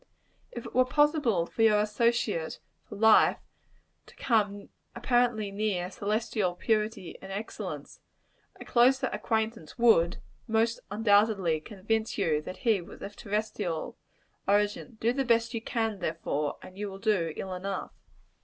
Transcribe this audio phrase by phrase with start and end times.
[0.51, 2.57] If it were possible for your associate
[2.89, 3.37] for life
[4.07, 7.99] to come apparently near celestial purity and excellence,
[8.59, 10.17] a closer acquaintance would,
[10.47, 13.95] most undoubtedly, convince you that he was of terrestrial
[14.47, 14.97] origin.
[14.99, 17.93] Do the best you can, therefore, and you will do ill enough.